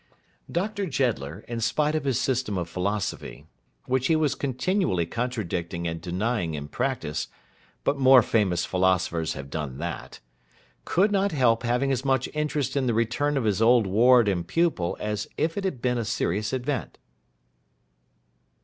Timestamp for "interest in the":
12.33-12.95